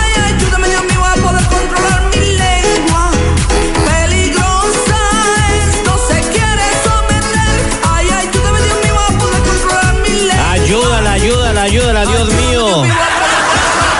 Ay, 0.00 0.34
ayúdame 0.34 0.68
Dios 0.68 0.84
mío 0.84 1.04
a 1.04 1.14
poder 1.14 1.44
controlar 1.46 2.02
mi 2.12 2.26
lengua. 2.44 3.10
Peligrosa 3.84 5.00
esto 5.68 5.92
se 6.08 6.20
quiere 6.20 6.66
someter. 6.84 7.56
Ay, 7.92 8.08
ayúdame 8.10 8.60
Dios 8.62 8.78
mío 8.84 8.96
a 8.98 9.18
poder 9.18 9.42
controlar 9.42 9.94
mi 9.94 10.20
lengua. 10.28 10.50
Ayúdala, 10.52 11.12
ayúdala, 11.12 11.62
ayúdala, 11.62 12.06
Dios 12.06 12.32
mío. 12.32 12.84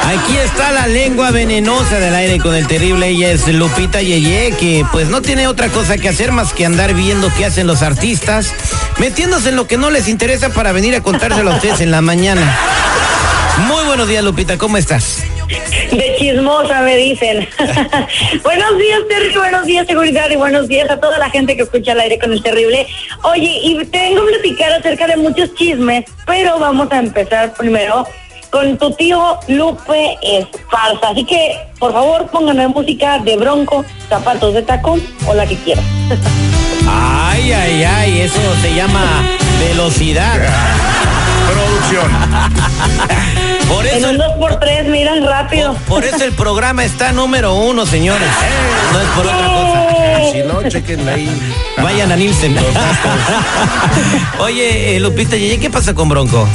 Aquí 0.06 0.36
está 0.36 0.70
la 0.70 0.86
lengua 0.86 1.30
venenosa 1.32 1.98
del 1.98 2.14
aire 2.14 2.38
con 2.38 2.54
el 2.54 2.66
terrible. 2.66 3.08
Ella 3.08 3.32
es 3.32 3.46
Lupita 3.48 4.00
Yeye, 4.00 4.52
que 4.52 4.86
pues 4.92 5.08
no 5.08 5.20
tiene 5.20 5.48
otra 5.48 5.68
cosa 5.68 5.98
que 5.98 6.08
hacer 6.08 6.30
más 6.32 6.52
que 6.52 6.64
andar 6.64 6.94
viendo 6.94 7.30
qué 7.36 7.44
hacen 7.44 7.66
los 7.66 7.82
artistas, 7.82 8.52
metiéndose 8.98 9.48
en 9.48 9.56
lo 9.56 9.66
que 9.66 9.76
no 9.76 9.90
les 9.90 10.08
interesa 10.08 10.50
para 10.50 10.70
venir 10.72 10.94
a 10.94 11.02
contárselo 11.02 11.52
a 11.52 11.56
ustedes 11.56 11.80
en 11.80 11.90
la 11.90 12.02
mañana. 12.02 12.56
Muy 13.66 13.84
buenos 13.84 14.06
días, 14.08 14.22
Lupita, 14.22 14.58
¿cómo 14.58 14.76
estás? 14.76 15.24
De 15.48 16.16
chismosa 16.18 16.80
me 16.82 16.96
dicen. 16.96 17.48
buenos 18.42 18.78
días, 18.78 19.00
Terry, 19.08 19.36
buenos 19.36 19.64
días, 19.64 19.86
seguridad, 19.86 20.28
y 20.30 20.36
buenos 20.36 20.68
días 20.68 20.90
a 20.90 20.98
toda 20.98 21.18
la 21.18 21.30
gente 21.30 21.56
que 21.56 21.62
escucha 21.62 21.92
al 21.92 22.00
aire 22.00 22.18
con 22.18 22.32
el 22.32 22.42
terrible. 22.42 22.86
Oye, 23.22 23.60
y 23.62 23.84
tengo 23.86 24.26
que 24.26 24.32
platicar 24.32 24.72
acerca 24.72 25.06
de 25.06 25.16
muchos 25.16 25.54
chismes, 25.54 26.04
pero 26.26 26.58
vamos 26.58 26.90
a 26.90 26.98
empezar 26.98 27.54
primero 27.54 28.06
con 28.50 28.76
tu 28.78 28.90
tío 28.92 29.38
Lupe 29.48 30.18
Esparza. 30.22 31.10
Así 31.10 31.24
que, 31.24 31.58
por 31.78 31.92
favor, 31.92 32.26
pónganme 32.28 32.68
música 32.68 33.18
de 33.18 33.36
bronco, 33.36 33.84
zapatos 34.08 34.54
de 34.54 34.62
tacón 34.62 35.02
o 35.26 35.34
la 35.34 35.46
que 35.46 35.56
quieran. 35.56 35.84
Ay, 36.88 37.52
ay, 37.52 37.82
ay, 37.82 38.20
eso 38.20 38.40
se 38.62 38.72
llama 38.72 39.24
velocidad. 39.58 40.38
Producción. 41.90 43.55
Por 43.68 43.86
En 43.86 43.96
eso, 43.96 44.08
un 44.10 44.14
el, 44.14 44.20
2x3 44.20 44.84
miran 44.88 45.26
rápido. 45.26 45.74
por 45.88 46.04
eso 46.04 46.24
el 46.24 46.32
programa 46.32 46.84
está 46.84 47.12
número 47.12 47.54
uno, 47.54 47.86
señores. 47.86 48.28
No 48.92 49.00
es 49.00 49.08
por 49.08 49.26
otra 49.26 49.46
cosa. 49.46 50.32
Si 50.32 50.38
no, 50.42 50.68
chequen 50.68 51.08
ahí. 51.08 51.28
Vayan 51.82 52.12
a 52.12 52.16
Nielsen. 52.16 52.56
Oye, 54.38 54.96
eh, 54.96 55.00
Lupita 55.00 55.36
Yeye, 55.36 55.58
¿qué 55.58 55.68
pasa 55.70 55.92
con 55.92 56.08
Bronco? 56.08 56.46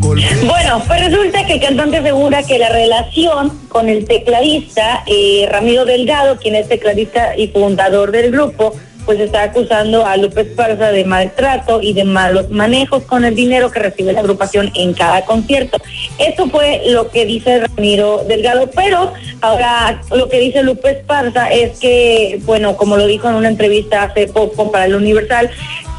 Bueno, 0.00 0.82
pues 0.86 1.00
resulta 1.10 1.44
que 1.46 1.54
el 1.54 1.60
cantante 1.60 1.98
asegura 1.98 2.42
que 2.42 2.58
la 2.58 2.68
relación 2.68 3.50
con 3.68 3.88
el 3.88 4.04
tecladista 4.04 5.02
eh, 5.06 5.46
Ramiro 5.50 5.84
Delgado, 5.84 6.38
quien 6.38 6.54
es 6.56 6.68
tecladista 6.68 7.36
y 7.36 7.48
fundador 7.48 8.10
del 8.10 8.30
grupo, 8.30 8.74
pues 9.04 9.20
está 9.20 9.42
acusando 9.44 10.06
a 10.06 10.16
Lupe 10.16 10.42
Esparza 10.42 10.90
de 10.92 11.04
maltrato 11.04 11.80
y 11.82 11.92
de 11.92 12.04
malos 12.04 12.50
manejos 12.50 13.02
con 13.04 13.24
el 13.24 13.34
dinero 13.34 13.70
que 13.70 13.80
recibe 13.80 14.12
la 14.12 14.20
agrupación 14.20 14.70
en 14.74 14.94
cada 14.94 15.24
concierto. 15.24 15.78
Esto 16.18 16.48
fue 16.48 16.82
lo 16.88 17.10
que 17.10 17.26
dice 17.26 17.60
Ramiro 17.60 18.24
Delgado, 18.28 18.70
pero 18.74 19.12
ahora 19.40 20.00
lo 20.10 20.28
que 20.28 20.38
dice 20.38 20.62
Lupe 20.62 20.90
Esparza 20.90 21.50
es 21.50 21.78
que, 21.78 22.40
bueno, 22.44 22.76
como 22.76 22.96
lo 22.96 23.06
dijo 23.06 23.28
en 23.28 23.34
una 23.34 23.48
entrevista 23.48 24.04
hace 24.04 24.28
poco 24.28 24.70
para 24.70 24.86
el 24.86 24.94
Universal, 24.94 25.50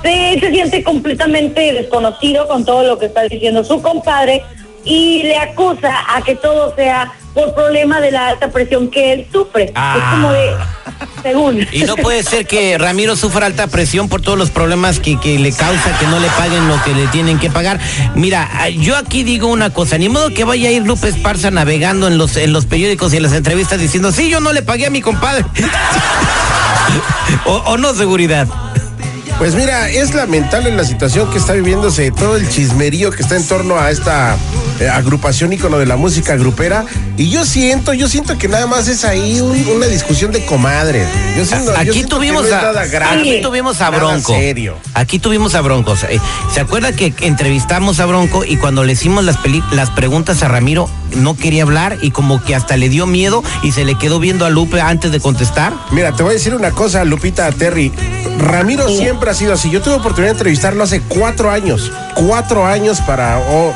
se, 0.02 0.40
se 0.40 0.52
siente 0.52 0.84
completamente 0.84 1.74
desconocido 1.74 2.48
con 2.48 2.66
todo 2.66 2.84
lo 2.84 3.00
que 3.00 3.08
está 3.08 3.24
diciendo 3.24 3.64
su 3.64 3.82
compadre 3.82 4.44
y 4.86 5.24
le 5.24 5.38
acusa 5.38 5.94
a 6.14 6.22
que 6.22 6.36
todo 6.36 6.76
sea 6.76 7.14
por 7.34 7.54
problema 7.54 8.00
de 8.00 8.12
la 8.12 8.30
alta 8.30 8.50
presión 8.50 8.90
que 8.90 9.14
él 9.14 9.28
sufre. 9.32 9.72
Ah. 9.76 9.96
Es 9.98 10.04
como 10.12 10.32
de, 10.32 10.52
según. 11.24 11.68
Y 11.72 11.84
no 11.84 11.96
puede 11.96 12.22
ser 12.22 12.46
que 12.46 12.78
Ramiro 12.78 13.16
sufra 13.16 13.46
alta 13.46 13.68
presión 13.68 14.10
por 14.10 14.22
todos 14.22 14.38
los 14.38 14.52
problemas 14.52 15.00
que, 15.00 15.20
que 15.20 15.40
le 15.40 15.52
causa 15.52 15.98
que 15.98 16.06
no 16.08 16.20
le 16.20 16.28
paguen 16.30 16.68
lo 16.68 16.82
que 16.84 16.94
le 16.94 17.08
tienen 17.08 17.40
que 17.40 17.50
pagar. 17.50 17.80
Mira, 18.16 18.50
ah, 18.54 18.70
yo 18.70 18.96
aquí 18.96 19.24
digo 19.24 19.48
una 19.48 19.72
cosa, 19.72 19.98
ni 19.98 20.10
modo 20.10 20.30
que 20.30 20.44
vaya 20.44 20.70
a 20.70 20.72
ir 20.72 20.84
Lupe 20.84 21.08
Esparza 21.08 21.50
navegando 21.50 22.08
en 22.08 22.18
los, 22.18 22.36
en 22.38 22.54
los 22.54 22.66
periódicos 22.66 23.14
y 23.14 23.18
en 23.18 23.24
las 23.24 23.34
entrevistas 23.34 23.80
diciendo, 23.80 24.12
sí, 24.12 24.30
yo 24.30 24.40
no 24.40 24.54
le 24.54 24.62
pagué 24.62 24.86
a 24.86 24.90
mi 24.90 25.02
compadre. 25.02 25.46
o 27.46 27.78
no, 27.78 27.94
seguridad. 27.94 28.48
Pues 29.38 29.56
mira, 29.56 29.90
es 29.90 30.14
lamentable 30.14 30.72
la 30.72 30.86
situación 30.86 31.30
que 31.30 31.38
está 31.38 31.54
viviéndose, 31.54 32.12
todo 32.12 32.38
el 32.38 32.48
chismerío 32.48 33.12
que 33.12 33.24
está 33.24 33.36
en 33.36 33.46
torno 33.46 33.78
a 33.78 33.92
esta 33.92 34.38
eh, 34.80 34.88
agrupación 34.88 35.52
ícono 35.52 35.78
de 35.80 35.86
la 35.86 35.98
música 35.98 36.36
grupera. 36.38 36.86
Y 37.18 37.30
yo 37.30 37.44
siento, 37.46 37.94
yo 37.94 38.08
siento 38.08 38.38
que 38.38 38.48
nada 38.48 38.68
más 38.68 38.88
es 38.88 39.04
ahí 39.04 39.42
un- 39.42 39.68
una 39.76 39.88
discusión 39.88 40.32
de 40.32 40.46
comadres. 40.46 41.08
Yo 41.38 41.46
siento- 41.46 41.74
yo 41.74 41.78
Aquí 41.78 41.92
siento 41.92 42.20
que 42.20 42.26
tuvimos 42.28 42.50
no 42.50 42.56
a, 42.56 42.86
grave, 42.86 43.20
aquí 43.20 43.42
tuvimos 43.42 43.82
a 43.82 43.90
Bronco. 43.90 44.34
serio. 44.34 44.78
Aquí 44.94 45.20
tuvimos 45.20 45.56
a 45.56 45.62
Bronco. 45.62 45.94
Eh, 46.10 46.20
¿Se 46.54 46.62
acuerda 46.62 46.94
que 46.94 47.14
entrevistamos 47.22 48.00
a 48.00 48.06
Bronco 48.06 48.46
y 48.46 48.56
cuando 48.58 48.84
le 48.86 48.94
hicimos 48.94 49.26
las, 49.26 49.38
peli- 49.38 49.64
las 49.72 49.90
preguntas 49.90 50.42
a 50.44 50.48
Ramiro 50.48 50.90
no 51.18 51.36
quería 51.36 51.64
hablar 51.64 51.98
y 52.02 52.12
como 52.12 52.42
que 52.44 52.56
hasta 52.56 52.78
le 52.78 52.88
dio 52.90 53.06
miedo 53.08 53.44
y 53.62 53.72
se 53.74 53.84
le 53.84 53.96
quedó 53.96 54.20
viendo 54.20 54.46
a 54.46 54.50
Lupe 54.50 54.80
antes 54.82 55.12
de 55.12 55.20
contestar? 55.20 55.74
Mira, 55.92 56.14
te 56.16 56.24
voy 56.24 56.32
a 56.32 56.34
decir 56.36 56.56
una 56.56 56.72
cosa, 56.72 57.04
Lupita 57.04 57.52
Terry. 57.52 57.92
Ramiro 58.40 58.90
siempre 58.90 59.30
ha 59.34 59.36
sido 59.36 59.54
así. 59.54 59.70
Yo 59.72 59.82
tuve 59.82 59.96
oportunidad 59.96 60.32
de 60.34 60.38
entrevistarlo 60.38 60.84
hace 60.84 61.02
cuatro 61.02 61.50
años. 61.52 61.92
Cuatro 62.16 62.66
años 62.66 63.02
para. 63.02 63.40
oh, 63.40 63.74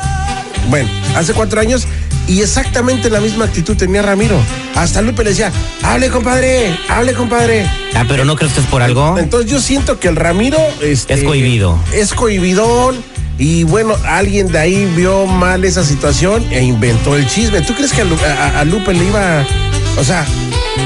bueno, 0.68 0.88
hace 1.16 1.32
cuatro 1.34 1.60
años. 1.60 1.86
Y 2.28 2.42
exactamente 2.42 3.08
la 3.08 3.20
misma 3.20 3.46
actitud 3.46 3.74
tenía 3.76 4.02
Ramiro. 4.02 4.38
Hasta 4.76 5.00
Lupe 5.00 5.24
le 5.24 5.30
decía, 5.30 5.50
hable 5.82 6.10
compadre, 6.10 6.78
hable 6.88 7.14
compadre. 7.14 7.64
Ah, 7.94 8.04
pero 8.06 8.24
no 8.26 8.36
crees 8.36 8.52
que 8.52 8.60
es 8.60 8.66
por 8.66 8.82
algo. 8.82 9.16
Entonces 9.18 9.50
yo 9.50 9.60
siento 9.60 9.98
que 9.98 10.08
el 10.08 10.16
Ramiro 10.16 10.58
este, 10.82 11.14
Es 11.14 11.24
cohibido. 11.24 11.78
Es 11.92 12.12
cohibidón. 12.12 12.96
Y 13.38 13.64
bueno, 13.64 13.94
alguien 14.06 14.52
de 14.52 14.58
ahí 14.58 14.92
vio 14.94 15.24
mal 15.26 15.64
esa 15.64 15.84
situación 15.84 16.44
e 16.50 16.62
inventó 16.62 17.16
el 17.16 17.26
chisme. 17.26 17.62
¿Tú 17.62 17.72
crees 17.74 17.92
que 17.92 18.02
a, 18.02 18.04
Lu- 18.04 18.16
a- 18.26 18.60
a 18.60 18.64
Lupe 18.64 18.92
le 18.92 19.04
iba... 19.06 19.44
O 19.98 20.04
sea, 20.04 20.26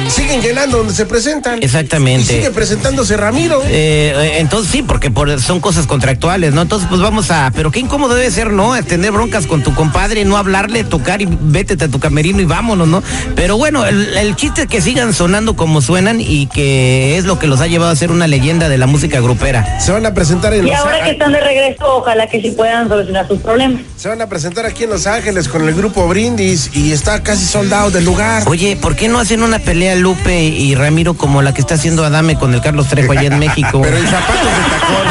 siguen 0.09 0.41
llenando 0.43 0.79
donde 0.79 0.95
se 0.95 1.07
presentan. 1.07 1.63
Exactamente. 1.63 2.33
Y 2.33 2.37
sigue 2.37 2.51
presentándose 2.51 3.17
Ramiro. 3.17 3.63
Eh, 3.65 4.13
eh, 4.17 4.37
entonces 4.39 4.71
sí, 4.71 4.83
porque 4.83 5.11
por, 5.11 5.41
son 5.41 5.61
cosas 5.61 5.87
contractuales, 5.87 6.53
¿no? 6.53 6.63
Entonces 6.63 6.89
pues 6.89 7.01
vamos 7.01 7.31
a, 7.31 7.51
pero 7.55 7.71
qué 7.71 7.81
incómodo 7.81 8.15
debe 8.15 8.31
ser, 8.31 8.51
¿no? 8.51 8.81
Tener 8.85 9.13
broncas 9.13 9.47
con 9.47 9.63
tu 9.63 9.75
compadre, 9.75 10.25
no 10.25 10.37
hablarle, 10.37 10.85
tocar 10.85 11.23
y 11.23 11.29
vete 11.29 11.83
a 11.83 11.89
tu 11.89 11.99
camerino 11.99 12.41
y 12.41 12.45
vámonos, 12.45 12.89
¿no? 12.89 13.03
Pero 13.35 13.57
bueno, 13.57 13.87
el, 13.87 14.17
el 14.17 14.37
chiste 14.37 14.63
es 14.63 14.69
que 14.69 14.81
sigan 14.81 15.13
sonando 15.15 15.57
como 15.57 15.81
suenan 15.81 16.21
y 16.21 16.47
que 16.47 17.17
es 17.17 17.25
lo 17.25 17.39
que 17.39 17.47
los 17.47 17.61
ha 17.61 17.67
llevado 17.67 17.91
a 17.91 17.97
ser 17.97 18.11
una 18.11 18.27
leyenda 18.27 18.69
de 18.69 18.79
la 18.79 18.87
música 18.87 19.21
grupera. 19.21 19.81
Se 19.81 19.93
van 19.93 20.07
a 20.07 20.15
presentar 20.15 20.53
en 20.55 20.67
Y 20.67 20.71
Los 20.71 20.79
ahora 20.79 20.93
que 20.93 20.99
Ángeles. 20.99 21.13
están 21.15 21.33
de 21.33 21.41
regreso, 21.41 21.97
ojalá 21.97 22.27
que 22.27 22.41
sí 22.41 22.51
puedan 22.51 22.89
solucionar 22.89 23.27
sus 23.29 23.41
problemas. 23.41 23.83
Se 23.97 24.09
van 24.09 24.21
a 24.21 24.29
presentar 24.29 24.67
aquí 24.67 24.85
en 24.85 24.91
Los 24.91 25.07
Ángeles 25.07 25.49
con 25.49 25.67
el 25.67 25.75
grupo 25.75 26.07
Brindis 26.09 26.71
y 26.75 26.93
está 26.93 27.23
casi 27.23 27.45
soldado 27.45 27.91
del 27.91 28.05
lugar. 28.05 28.43
Oye, 28.47 28.77
¿por 28.77 28.97
qué 28.97 29.09
no 29.09 29.19
hacen 29.19 29.43
una 29.43 29.59
pelea 29.59 29.82
Lupe 29.97 30.43
y 30.43 30.75
Ramiro 30.75 31.15
como 31.15 31.43
la 31.43 31.53
que 31.53 31.61
está 31.61 31.75
haciendo 31.75 32.05
Adame 32.05 32.39
con 32.39 32.55
el 32.55 32.61
Carlos 32.61 32.89
Trejo 32.89 33.13
allá 33.13 33.23
en 33.23 33.39
México? 33.39 33.81
Pero 33.83 33.97
en 33.97 34.07
zapatos 34.09 34.45
de 34.45 34.71
tacón. 34.81 35.07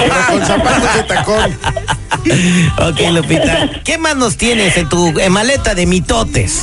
Pero 0.00 0.14
con 0.28 0.46
zapatos 0.46 0.94
de 0.94 1.02
tacón. 1.04 1.58
ok, 2.88 3.00
Lupita. 3.12 3.70
¿Qué 3.84 3.98
más 3.98 4.16
nos 4.16 4.36
tienes 4.36 4.76
en 4.76 4.88
tu 4.88 5.12
maleta 5.30 5.74
de 5.74 5.86
mitotes? 5.86 6.62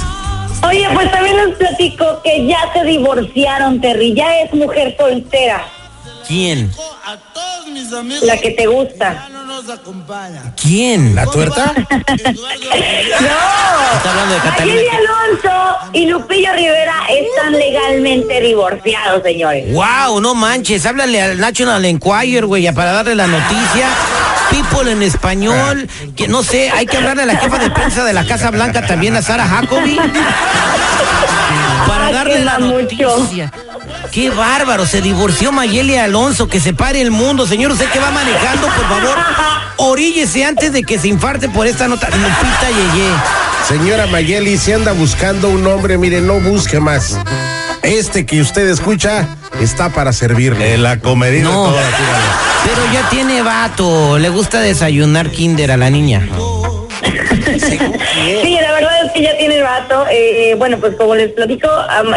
Oye, 0.64 0.88
pues 0.94 1.12
también 1.12 1.36
les 1.38 1.56
platico 1.58 2.22
que 2.24 2.48
ya 2.48 2.58
se 2.74 2.84
divorciaron, 2.86 3.82
Terry. 3.82 4.14
Ya 4.16 4.40
es 4.42 4.54
mujer 4.54 4.96
soltera, 4.98 5.64
¿Quién? 6.28 6.72
la 8.24 8.38
que 8.38 8.52
te 8.52 8.68
gusta. 8.68 9.28
¿Quién? 10.62 11.16
¿La 11.16 11.26
tuerta? 11.26 11.74
¡No! 11.78 11.86
Está 13.96 14.10
hablando 14.10 14.34
de 14.34 14.42
Catalina. 14.42 14.74
Ariel 14.74 14.90
Alonso 14.92 15.78
y 15.94 16.06
Lupillo 16.08 16.54
Rivera 16.54 17.04
están 17.10 17.54
legalmente 17.54 18.42
divorciados, 18.42 19.24
señores. 19.24 19.74
Wow, 19.74 20.20
no 20.20 20.36
manches, 20.36 20.86
háblale 20.86 21.22
al 21.22 21.40
National 21.40 21.86
Enquirer, 21.86 22.46
güey, 22.46 22.70
para 22.74 22.92
darle 22.92 23.16
la 23.16 23.28
noticia. 23.28 23.88
People 24.52 24.92
en 24.92 25.02
español, 25.02 25.90
que 26.16 26.28
no 26.28 26.44
sé, 26.44 26.70
hay 26.70 26.86
que 26.86 26.98
hablarle 26.98 27.24
a 27.24 27.26
la 27.26 27.38
jefa 27.38 27.58
de 27.58 27.72
prensa 27.72 28.04
de 28.04 28.14
la 28.14 28.26
Casa 28.26 28.52
Blanca 28.52 28.86
también, 28.86 29.16
a 29.16 29.22
Sara 29.22 29.48
Jacobi. 29.48 29.98
Para 31.88 32.12
darle 32.12 32.44
la 32.44 32.60
mucho. 32.60 33.18
noticia. 33.20 33.52
Qué 34.12 34.30
bárbaro, 34.30 34.86
se 34.86 35.02
divorció 35.02 35.52
Mayeli 35.52 35.98
Alonso, 35.98 36.48
que 36.48 36.60
se 36.60 36.74
pare 36.74 37.02
el 37.02 37.12
mundo. 37.12 37.46
Señor, 37.46 37.72
usted 37.72 37.90
que 37.90 38.00
va 38.00 38.12
manejando, 38.12 38.68
por 38.68 38.88
favor, 38.88 39.16
oríllese 39.78 40.46
antes 40.46 40.72
de 40.72 40.84
que 40.84 40.98
se 41.00 41.08
infarte 41.10 41.50
por 41.50 41.68
esta 41.68 41.88
nota. 41.88 42.08
Lupita 42.10 42.70
Yeye, 42.70 43.10
Señora 43.68 44.08
Mayeli, 44.08 44.58
si 44.58 44.72
anda 44.72 44.94
buscando 44.94 45.50
un 45.50 45.66
hombre, 45.68 45.98
mire, 45.98 46.22
no 46.22 46.40
busque 46.40 46.80
más. 46.80 47.18
Este 47.84 48.26
que 48.26 48.42
usted 48.42 48.68
escucha 48.70 49.28
está 49.60 49.90
para 49.90 50.12
servirle. 50.14 50.78
La 50.78 51.00
comedia 51.00 51.44
No. 51.44 51.66
toda 51.70 51.82
la. 51.82 51.88
Pero 52.64 52.82
ya 52.94 53.10
tiene 53.10 53.42
vato. 53.44 54.18
Le 54.18 54.30
gusta 54.30 54.60
desayunar 54.60 55.30
kinder 55.30 55.72
a 55.72 55.78
la 55.78 55.90
niña. 55.92 56.28
Sí, 57.60 58.58
la 58.62 58.72
verdad 58.72 58.95
que 59.16 59.22
ya 59.24 59.38
tiene 59.38 59.62
rato. 59.62 60.06
Eh, 60.12 60.54
bueno, 60.58 60.78
pues 60.80 60.96
como 60.96 61.16
les 61.16 61.32
platico, 61.32 61.70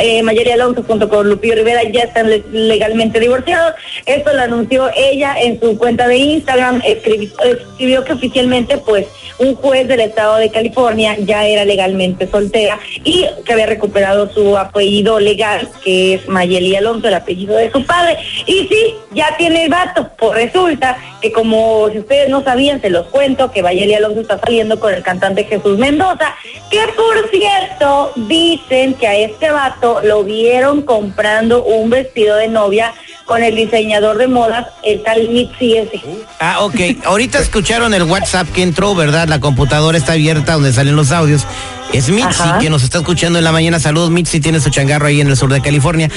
eh, 0.02 0.22
Mayeli 0.22 0.50
Alonso 0.50 0.82
junto 0.82 1.08
con 1.08 1.28
Lupillo 1.28 1.54
Rivera 1.54 1.82
ya 1.84 2.02
están 2.02 2.28
le- 2.28 2.42
legalmente 2.52 3.20
divorciados. 3.20 3.74
Esto 4.04 4.32
lo 4.34 4.42
anunció 4.42 4.90
ella 4.96 5.36
en 5.40 5.60
su 5.60 5.78
cuenta 5.78 6.08
de 6.08 6.16
Instagram. 6.16 6.82
Escribi- 6.82 7.32
escribió 7.44 8.04
que 8.04 8.12
oficialmente, 8.14 8.78
pues, 8.78 9.06
un 9.38 9.54
juez 9.54 9.86
del 9.86 10.00
estado 10.00 10.36
de 10.38 10.50
California 10.50 11.16
ya 11.20 11.46
era 11.46 11.64
legalmente 11.64 12.26
soltera 12.26 12.80
y 13.04 13.24
que 13.44 13.52
había 13.52 13.66
recuperado 13.66 14.28
su 14.32 14.58
apellido 14.58 15.20
legal, 15.20 15.68
que 15.84 16.14
es 16.14 16.28
Mayeli 16.28 16.74
Alonso, 16.74 17.06
el 17.06 17.14
apellido 17.14 17.54
de 17.56 17.70
su 17.70 17.84
padre. 17.86 18.18
Y 18.46 18.66
sí, 18.66 18.94
ya 19.12 19.36
tiene 19.38 19.62
el 19.64 19.70
vato. 19.70 20.10
Pues 20.18 20.34
resulta 20.34 20.98
que 21.22 21.30
como 21.30 21.88
si 21.92 21.98
ustedes 22.00 22.28
no 22.28 22.42
sabían, 22.42 22.80
se 22.80 22.90
los 22.90 23.06
cuento, 23.06 23.52
que 23.52 23.62
Mayeli 23.62 23.94
Alonso 23.94 24.22
está 24.22 24.38
saliendo 24.40 24.80
con 24.80 24.92
el 24.92 25.02
cantante 25.04 25.44
Jesús 25.44 25.78
Mendoza, 25.78 26.34
que 26.68 26.84
por 26.96 27.31
cierto, 27.31 28.12
dicen 28.17 28.94
que 28.94 29.06
a 29.06 29.17
este 29.17 29.50
vato 29.50 30.00
lo 30.02 30.25
vieron 30.25 30.82
comprando 30.82 31.64
un 31.64 31.90
vestido 31.90 32.37
de 32.37 32.49
novia 32.49 32.93
con 33.25 33.43
el 33.43 33.55
diseñador 33.55 34.17
de 34.17 34.26
modas, 34.26 34.67
el 34.82 35.02
tal 35.02 35.29
Mitzi 35.29 35.76
ese. 35.76 36.00
Ah, 36.40 36.61
ok. 36.61 37.05
Ahorita 37.05 37.38
escucharon 37.38 37.93
el 37.93 38.05
WhatsApp 38.05 38.49
que 38.52 38.62
entró, 38.62 38.94
¿verdad? 38.94 39.29
La 39.29 39.38
computadora 39.38 39.99
está 39.99 40.12
abierta 40.14 40.55
donde 40.55 40.73
salen 40.73 40.96
los 40.96 41.12
audios. 41.12 41.46
Es 41.93 42.08
Mitzi 42.08 42.43
Ajá. 42.43 42.58
que 42.58 42.70
nos 42.70 42.82
está 42.82 42.99
escuchando 42.99 43.38
en 43.38 43.44
la 43.44 43.52
mañana. 43.52 43.79
Saludos, 43.81 44.11
Mitzi, 44.11 44.41
tiene 44.41 44.61
su 44.61 44.70
changarro 44.70 45.06
ahí 45.06 45.20
en 45.20 45.29
el 45.29 45.37
sur 45.37 45.52
de 45.52 45.61
California. 45.61 46.11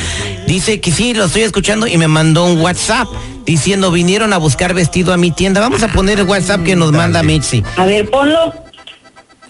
Dice 0.47 0.79
que 0.79 0.91
sí, 0.91 1.13
lo 1.13 1.25
estoy 1.25 1.43
escuchando 1.43 1.85
y 1.85 1.97
me 1.97 2.07
mandó 2.07 2.45
un 2.45 2.61
WhatsApp 2.61 3.07
diciendo 3.45 3.91
vinieron 3.91 4.31
a 4.31 4.37
buscar 4.37 4.73
vestido 4.73 5.13
a 5.13 5.17
mi 5.17 5.31
tienda. 5.31 5.59
Vamos 5.59 5.83
a 5.83 5.89
poner 5.89 6.19
el 6.19 6.27
WhatsApp 6.27 6.63
que 6.63 6.75
nos 6.77 6.93
manda 6.93 7.23
Mitzi. 7.23 7.63
A 7.75 7.85
ver, 7.85 8.09
ponlo. 8.09 8.53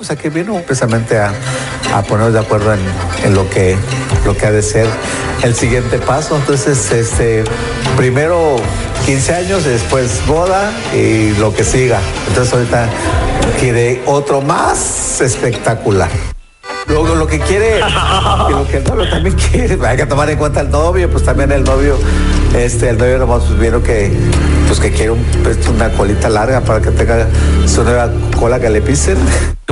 O 0.02 0.04
sea, 0.04 0.16
que 0.16 0.32
vino 0.32 0.56
precisamente 0.66 1.20
a, 1.20 1.32
a 1.94 2.02
ponernos 2.02 2.34
de 2.34 2.40
acuerdo 2.40 2.74
en, 2.74 3.36
lo 3.36 3.48
que 3.52 3.78
lo 4.26 4.36
que 4.36 4.48
ha 4.48 4.52
de 4.52 4.64
ser 4.64 4.88
el 5.44 5.54
siguiente 5.54 6.00
paso. 6.00 6.36
Entonces, 6.38 6.92
este, 6.92 7.44
primero 7.98 8.56
15 9.06 9.36
años, 9.36 9.64
después 9.64 10.26
boda 10.26 10.72
y 10.92 11.36
lo 11.40 11.54
que 11.54 11.64
siga. 11.64 12.00
Entonces 12.28 12.52
ahorita 12.52 12.90
quiere 13.60 14.02
otro 14.08 14.42
más 14.42 15.22
espectacular. 15.22 16.10
Luego 16.88 17.14
lo 17.14 17.28
que 17.28 17.40
quiere, 17.40 17.80
y 17.80 18.52
lo 18.54 18.68
que 18.68 18.78
el 18.78 18.84
novio 18.84 19.08
también 19.08 19.36
quiere, 19.36 19.78
hay 19.88 19.98
que 19.98 20.08
tomar 20.08 20.32
en 20.32 20.38
cuenta 20.40 20.62
el 20.62 20.72
novio, 20.72 21.12
pues 21.12 21.24
también 21.24 21.52
el 21.52 21.64
novio, 21.64 21.96
este, 22.58 22.90
el 22.90 22.98
novio 22.98 23.20
nomás 23.20 23.44
pues, 23.44 23.60
vieron 23.60 23.84
que, 23.84 24.12
pues 24.68 24.80
que 24.80 24.92
quiere 24.92 25.14
pues, 25.44 25.60
una 25.68 25.90
colita 25.92 26.28
larga 26.28 26.62
para 26.62 26.82
que 26.82 26.90
tenga 26.90 27.28
su 27.68 27.84
nueva 27.84 28.10
cola 28.38 28.60
que 28.60 28.72
le 28.72 28.82
pisen. 28.82 29.18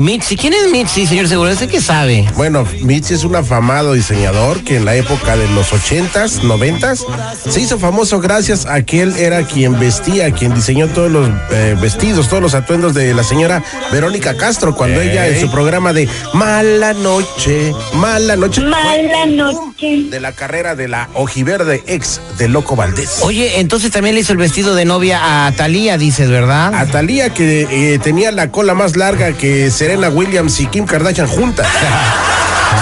Mitzi, 0.02 0.38
¿quién 0.38 0.54
es 0.54 0.72
Mitzi, 0.72 1.06
señor 1.06 1.28
Seguro? 1.28 1.50
¿Ese 1.50 1.68
qué 1.68 1.82
sabe? 1.82 2.26
Bueno, 2.36 2.66
Mitzi 2.82 3.14
es 3.14 3.24
un 3.24 3.36
afamado 3.36 3.94
diseñador 3.94 4.64
que 4.64 4.78
en 4.78 4.86
la 4.86 4.96
época 4.96 5.36
de 5.36 5.48
los 5.50 5.74
ochentas, 5.74 6.44
noventas, 6.44 7.06
se 7.48 7.62
hizo 7.62 7.80
famoso 7.80 8.20
gracias 8.20 8.66
a 8.66 8.82
que 8.84 9.02
él 9.02 9.16
era 9.18 9.44
quien 9.44 9.78
vestía, 9.80 10.32
quien 10.32 10.54
diseñó 10.54 10.88
todos 10.88 11.12
los 11.12 11.30
eh, 11.52 11.76
vestidos, 11.82 12.30
todos 12.30 12.42
los 12.42 12.54
atuendos 12.54 12.94
de 12.94 13.14
la 13.14 13.24
señora 13.24 13.64
Verónica 13.92 14.38
Castro, 14.38 14.76
cuando 14.76 15.02
ella 15.02 15.28
en 15.28 15.40
su 15.40 15.52
programa 15.52 15.94
de 15.94 16.08
Mala 16.34 16.94
Noche, 16.94 17.74
Mala 17.96 18.36
Noche, 18.36 18.62
Mala 18.62 19.26
noche. 19.26 20.06
de 20.10 20.20
la 20.20 20.32
carrera 20.32 20.76
de 20.76 20.88
la 20.88 21.10
ojiverde 21.14 21.84
ex 21.88 22.22
de 22.38 22.48
Loco 22.48 22.76
Valdés. 22.76 23.20
Oye, 23.22 23.60
entonces 23.60 23.92
también 23.92 24.16
le 24.16 24.22
hizo 24.22 24.32
el 24.32 24.38
vestido 24.38 24.76
de 24.76 24.86
novia 24.86 25.48
a 25.48 25.52
Talía, 25.52 25.98
dices, 25.98 26.30
¿verdad? 26.30 26.74
A 26.74 26.86
Talía 26.86 27.34
que 27.34 27.68
eh, 27.70 28.00
tenía 28.00 28.32
la 28.32 28.52
cola 28.52 28.74
más 28.74 28.96
larga 28.96 29.34
que 29.34 29.70
Serena 29.90 30.10
Williams 30.10 30.60
y 30.60 30.68
Kim 30.68 30.86
Kardashian 30.86 31.28
juntas. 31.28 31.68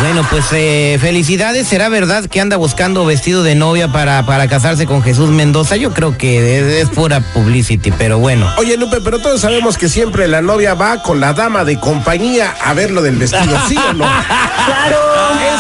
Bueno, 0.02 0.22
pues 0.30 0.46
eh, 0.52 0.98
felicidades. 1.00 1.66
¿Será 1.66 1.88
verdad 1.88 2.26
que 2.26 2.42
anda 2.42 2.58
buscando 2.58 3.06
vestido 3.06 3.42
de 3.42 3.56
novia 3.56 3.88
para, 3.88 4.24
para 4.26 4.48
casarse 4.48 4.86
con 4.86 5.02
Jesús 5.02 5.30
Mendoza? 5.30 5.78
Yo 5.78 5.94
creo 5.94 6.18
que 6.18 6.60
es, 6.60 6.84
es 6.84 6.90
pura 6.90 7.22
publicity, 7.34 7.92
pero 7.92 8.20
bueno. 8.20 8.52
Oye, 8.58 8.76
Lupe, 8.76 8.98
pero 9.02 9.20
todos 9.20 9.40
sabemos 9.40 9.78
que 9.78 9.88
siempre 9.88 10.28
la 10.28 10.42
novia 10.42 10.74
va 10.74 11.02
con 11.02 11.22
la 11.22 11.32
dama 11.32 11.64
de 11.64 11.80
compañía 11.80 12.54
a 12.64 12.74
ver 12.74 12.92
lo 12.92 13.02
del 13.02 13.16
vestido, 13.16 13.58
¿sí 13.70 13.78
o 13.78 13.94
no? 13.94 14.06
Claro. 14.66 14.98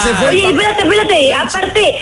Ese 0.01 0.13
fue 0.15 0.27
Oye, 0.27 0.49
espérate, 0.49 0.83
espérate. 0.83 1.33
Aparte, 1.33 1.95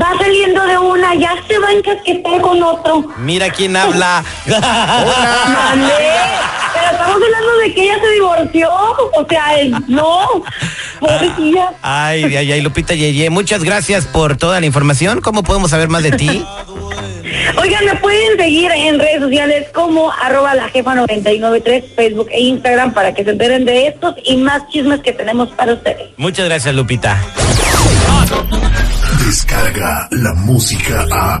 va 0.00 0.12
saliendo 0.18 0.66
de 0.66 0.78
una, 0.78 1.14
ya 1.14 1.34
se 1.48 1.58
va 1.58 1.68
a 1.68 1.72
encasquetar 1.72 2.40
con 2.42 2.62
otro. 2.62 3.06
Mira 3.16 3.48
quién 3.48 3.74
habla. 3.74 4.22
Mande. 4.46 5.94
Estamos 6.90 7.22
hablando 7.22 7.58
de 7.62 7.74
que 7.74 7.82
ella 7.82 8.00
se 8.00 8.10
divorció. 8.12 8.70
O 8.70 9.26
sea, 9.28 9.44
no. 9.88 10.26
Pobrecilla. 11.00 11.72
Ay, 11.82 12.24
ay, 12.36 12.52
ay, 12.52 12.60
Lupita 12.60 12.94
Yeye, 12.94 13.30
muchas 13.30 13.64
gracias 13.64 14.06
por 14.06 14.36
toda 14.36 14.60
la 14.60 14.66
información. 14.66 15.20
¿Cómo 15.20 15.42
podemos 15.42 15.70
saber 15.70 15.88
más 15.88 16.02
de 16.02 16.12
ti? 16.12 16.44
Oigan, 17.56 17.84
me 17.84 17.94
pueden 17.96 18.36
seguir 18.36 18.70
en 18.72 18.98
redes 18.98 19.20
sociales 19.20 19.66
como 19.72 20.10
arroba 20.12 20.54
la 20.54 20.68
jefa 20.68 20.94
993, 20.94 21.84
Facebook 21.94 22.28
e 22.30 22.40
Instagram 22.40 22.92
para 22.92 23.14
que 23.14 23.24
se 23.24 23.30
enteren 23.30 23.64
de 23.64 23.88
estos 23.88 24.14
y 24.24 24.36
más 24.36 24.68
chismes 24.68 25.00
que 25.00 25.12
tenemos 25.12 25.48
para 25.50 25.74
ustedes. 25.74 26.10
Muchas 26.16 26.46
gracias, 26.46 26.74
Lupita. 26.74 27.20
Descarga 29.24 30.08
la 30.10 30.34
música 30.34 31.06
a. 31.12 31.40